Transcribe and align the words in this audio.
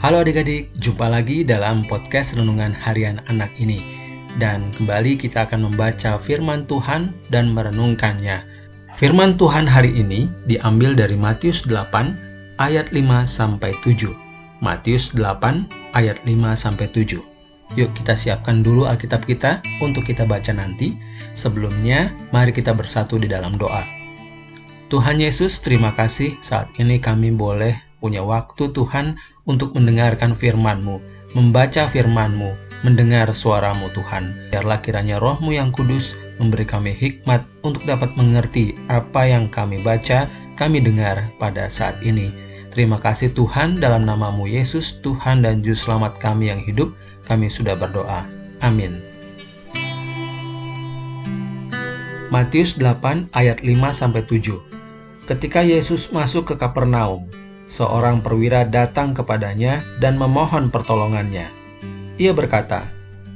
Halo 0.00 0.24
adik-adik, 0.24 0.72
jumpa 0.80 1.12
lagi 1.12 1.44
dalam 1.44 1.84
podcast 1.84 2.32
Renungan 2.32 2.72
Harian 2.72 3.20
Anak 3.28 3.52
ini. 3.60 3.76
Dan 4.40 4.72
kembali 4.72 5.20
kita 5.20 5.44
akan 5.44 5.68
membaca 5.68 6.16
firman 6.16 6.64
Tuhan 6.64 7.12
dan 7.28 7.52
merenungkannya. 7.52 8.40
Firman 8.96 9.36
Tuhan 9.36 9.68
hari 9.68 9.92
ini 9.92 10.24
diambil 10.48 10.96
dari 10.96 11.20
Matius 11.20 11.68
8 11.68 12.16
ayat 12.56 12.88
5 12.96 13.28
sampai 13.28 13.76
7. 13.84 14.08
Matius 14.64 15.12
8 15.12 15.68
ayat 15.92 16.16
5 16.24 16.32
sampai 16.56 16.88
7. 16.88 17.20
Yuk 17.76 17.92
kita 17.92 18.16
siapkan 18.16 18.64
dulu 18.64 18.88
Alkitab 18.88 19.28
kita 19.28 19.60
untuk 19.84 20.08
kita 20.08 20.24
baca 20.24 20.56
nanti. 20.56 20.96
Sebelumnya, 21.36 22.08
mari 22.32 22.56
kita 22.56 22.72
bersatu 22.72 23.20
di 23.20 23.28
dalam 23.28 23.60
doa. 23.60 23.84
Tuhan 24.88 25.20
Yesus, 25.20 25.60
terima 25.60 25.92
kasih 25.92 26.40
saat 26.40 26.72
ini 26.80 26.96
kami 26.96 27.36
boleh 27.36 27.90
punya 28.00 28.24
waktu 28.24 28.72
Tuhan 28.72 29.20
untuk 29.50 29.74
mendengarkan 29.74 30.38
firman-Mu, 30.38 31.02
membaca 31.34 31.90
firman-Mu, 31.90 32.54
mendengar 32.86 33.26
suaramu 33.34 33.90
Tuhan. 33.92 34.30
Biarlah 34.54 34.78
kiranya 34.78 35.18
rohmu 35.18 35.50
yang 35.50 35.74
kudus 35.74 36.14
memberi 36.40 36.64
kami 36.64 36.94
hikmat 36.94 37.44
untuk 37.66 37.84
dapat 37.84 38.14
mengerti 38.16 38.78
apa 38.88 39.28
yang 39.28 39.50
kami 39.52 39.82
baca, 39.84 40.24
kami 40.56 40.80
dengar 40.80 41.26
pada 41.36 41.68
saat 41.68 42.00
ini. 42.00 42.32
Terima 42.70 42.96
kasih 42.96 43.34
Tuhan 43.34 43.82
dalam 43.82 44.06
namamu 44.06 44.46
Yesus, 44.46 45.02
Tuhan 45.02 45.42
dan 45.42 45.60
Juru 45.60 45.76
Selamat 45.76 46.16
kami 46.22 46.48
yang 46.48 46.62
hidup, 46.62 46.94
kami 47.26 47.50
sudah 47.50 47.74
berdoa. 47.74 48.24
Amin. 48.62 49.02
Matius 52.30 52.78
8 52.78 53.34
ayat 53.34 53.58
5-7 53.66 55.26
Ketika 55.26 55.66
Yesus 55.66 56.14
masuk 56.14 56.46
ke 56.46 56.54
Kapernaum, 56.54 57.26
seorang 57.70 58.18
perwira 58.18 58.66
datang 58.66 59.14
kepadanya 59.14 59.78
dan 60.02 60.18
memohon 60.18 60.74
pertolongannya. 60.74 61.46
Ia 62.18 62.34
berkata, 62.34 62.82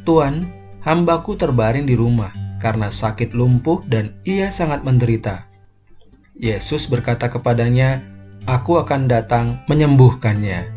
Tuan, 0.03 0.43
hambaku 0.83 1.39
terbaring 1.39 1.87
di 1.87 1.95
rumah 1.95 2.35
karena 2.59 2.91
sakit 2.91 3.33
lumpuh 3.33 3.87
dan 3.87 4.19
ia 4.27 4.51
sangat 4.51 4.83
menderita. 4.83 5.47
Yesus 6.35 6.91
berkata 6.91 7.31
kepadanya, 7.31 8.03
Aku 8.45 8.77
akan 8.77 9.09
datang 9.09 9.65
menyembuhkannya. 9.71 10.69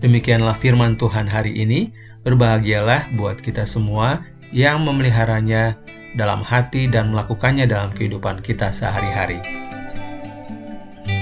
Demikianlah 0.00 0.56
firman 0.56 0.96
Tuhan 0.96 1.28
hari 1.28 1.58
ini. 1.58 1.92
Berbahagialah 2.22 3.18
buat 3.18 3.42
kita 3.42 3.66
semua 3.66 4.22
yang 4.54 4.86
memeliharanya 4.86 5.74
dalam 6.14 6.40
hati 6.40 6.86
dan 6.86 7.10
melakukannya 7.10 7.66
dalam 7.66 7.90
kehidupan 7.90 8.46
kita 8.46 8.70
sehari-hari. 8.70 9.42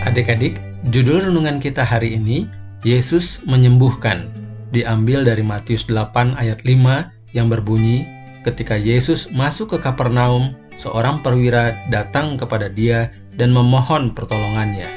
Adik-adik, 0.04 0.69
Judul 0.88 1.28
renungan 1.28 1.60
kita 1.60 1.84
hari 1.84 2.16
ini, 2.16 2.48
Yesus 2.88 3.44
menyembuhkan, 3.44 4.32
diambil 4.72 5.28
dari 5.28 5.44
Matius 5.44 5.84
8 5.84 6.40
ayat 6.40 6.64
5 6.64 7.36
yang 7.36 7.52
berbunyi, 7.52 8.08
ketika 8.48 8.80
Yesus 8.80 9.28
masuk 9.36 9.76
ke 9.76 9.78
Kapernaum, 9.84 10.56
seorang 10.80 11.20
perwira 11.20 11.76
datang 11.92 12.40
kepada 12.40 12.72
dia 12.72 13.12
dan 13.36 13.52
memohon 13.52 14.16
pertolongannya. 14.16 14.88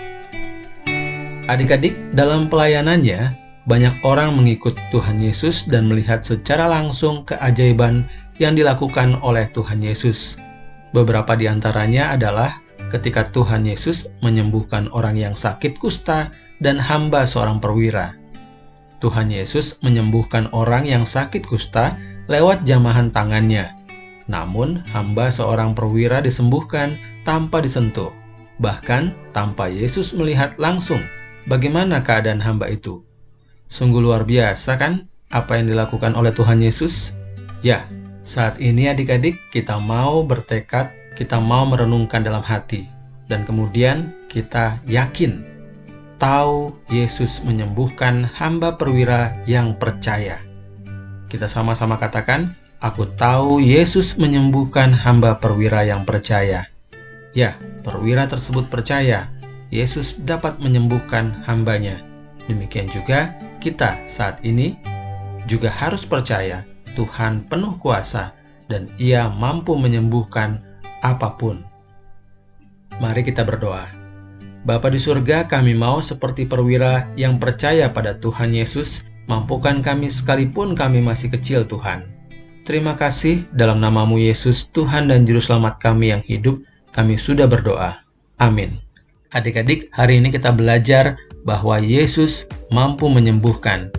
Adik-adik, 1.52 2.16
dalam 2.16 2.48
pelayanannya, 2.48 3.36
banyak 3.68 4.08
orang 4.08 4.40
mengikut 4.40 4.80
Tuhan 4.96 5.20
Yesus 5.20 5.68
dan 5.68 5.92
melihat 5.92 6.24
secara 6.24 6.72
langsung 6.72 7.28
keajaiban 7.28 8.08
yang 8.40 8.56
dilakukan 8.56 9.20
oleh 9.20 9.52
Tuhan 9.52 9.84
Yesus. 9.84 10.40
Beberapa 10.96 11.36
di 11.36 11.52
antaranya 11.52 12.16
adalah 12.16 12.63
ketika 12.94 13.34
Tuhan 13.34 13.66
Yesus 13.66 14.14
menyembuhkan 14.22 14.86
orang 14.94 15.18
yang 15.18 15.34
sakit 15.34 15.82
kusta 15.82 16.30
dan 16.62 16.78
hamba 16.78 17.26
seorang 17.26 17.58
perwira. 17.58 18.14
Tuhan 19.02 19.34
Yesus 19.34 19.82
menyembuhkan 19.82 20.48
orang 20.54 20.86
yang 20.86 21.04
sakit 21.04 21.44
kusta 21.44 21.98
lewat 22.30 22.64
jamahan 22.64 23.10
tangannya. 23.10 23.74
Namun, 24.30 24.80
hamba 24.96 25.28
seorang 25.28 25.76
perwira 25.76 26.24
disembuhkan 26.24 26.94
tanpa 27.28 27.60
disentuh, 27.60 28.16
bahkan 28.62 29.12
tanpa 29.36 29.68
Yesus 29.68 30.16
melihat 30.16 30.56
langsung 30.56 31.02
bagaimana 31.52 32.00
keadaan 32.00 32.40
hamba 32.40 32.72
itu. 32.72 33.04
Sungguh 33.68 34.00
luar 34.00 34.24
biasa 34.24 34.80
kan 34.80 35.12
apa 35.34 35.60
yang 35.60 35.68
dilakukan 35.68 36.16
oleh 36.16 36.32
Tuhan 36.32 36.64
Yesus? 36.64 37.18
Ya, 37.60 37.84
saat 38.24 38.64
ini 38.64 38.88
adik-adik 38.88 39.36
kita 39.52 39.76
mau 39.84 40.24
bertekad 40.24 41.03
kita 41.14 41.38
mau 41.38 41.66
merenungkan 41.66 42.26
dalam 42.26 42.42
hati 42.42 42.90
dan 43.30 43.46
kemudian 43.46 44.14
kita 44.30 44.78
yakin 44.90 45.42
tahu 46.18 46.72
Yesus 46.88 47.44
menyembuhkan 47.44 48.24
hamba 48.24 48.80
perwira 48.80 49.36
yang 49.44 49.76
percaya. 49.76 50.40
Kita 51.28 51.50
sama-sama 51.50 52.00
katakan, 52.00 52.54
aku 52.80 53.10
tahu 53.18 53.60
Yesus 53.60 54.16
menyembuhkan 54.16 54.94
hamba 54.94 55.36
perwira 55.42 55.84
yang 55.84 56.08
percaya. 56.08 56.70
Ya, 57.34 57.58
perwira 57.82 58.30
tersebut 58.30 58.70
percaya 58.70 59.28
Yesus 59.74 60.22
dapat 60.22 60.62
menyembuhkan 60.62 61.34
hambanya. 61.50 61.98
Demikian 62.46 62.86
juga 62.88 63.34
kita 63.58 63.92
saat 64.06 64.40
ini 64.46 64.78
juga 65.50 65.68
harus 65.74 66.06
percaya 66.06 66.62
Tuhan 66.94 67.50
penuh 67.50 67.76
kuasa 67.82 68.32
dan 68.70 68.86
ia 69.02 69.28
mampu 69.28 69.74
menyembuhkan 69.76 70.62
apa 71.04 71.36
pun. 71.36 71.62
Mari 73.04 73.28
kita 73.28 73.44
berdoa. 73.44 73.92
Bapa 74.64 74.88
di 74.88 74.96
surga, 74.96 75.52
kami 75.52 75.76
mau 75.76 76.00
seperti 76.00 76.48
perwira 76.48 77.12
yang 77.20 77.36
percaya 77.36 77.92
pada 77.92 78.16
Tuhan 78.16 78.56
Yesus, 78.56 79.04
mampukan 79.28 79.84
kami 79.84 80.08
sekalipun 80.08 80.72
kami 80.72 81.04
masih 81.04 81.28
kecil 81.36 81.68
Tuhan. 81.68 82.08
Terima 82.64 82.96
kasih 82.96 83.44
dalam 83.52 83.84
namamu 83.84 84.16
Yesus, 84.24 84.72
Tuhan 84.72 85.12
dan 85.12 85.28
Juru 85.28 85.44
Selamat 85.44 85.84
kami 85.84 86.16
yang 86.16 86.24
hidup, 86.24 86.64
kami 86.96 87.20
sudah 87.20 87.44
berdoa. 87.44 88.00
Amin. 88.40 88.80
Adik-adik, 89.36 89.92
hari 89.92 90.24
ini 90.24 90.32
kita 90.32 90.56
belajar 90.56 91.20
bahwa 91.44 91.76
Yesus 91.84 92.48
mampu 92.72 93.12
menyembuhkan. 93.12 93.92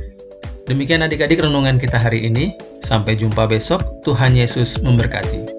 Demikian 0.64 1.04
adik-adik 1.04 1.44
renungan 1.44 1.76
kita 1.76 2.00
hari 2.00 2.24
ini. 2.24 2.56
Sampai 2.80 3.16
jumpa 3.16 3.44
besok. 3.48 4.00
Tuhan 4.04 4.32
Yesus 4.32 4.80
memberkati. 4.80 5.53